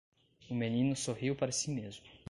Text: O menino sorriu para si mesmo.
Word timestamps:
O 0.49 0.55
menino 0.55 0.95
sorriu 0.95 1.35
para 1.35 1.51
si 1.51 1.69
mesmo. 1.69 2.03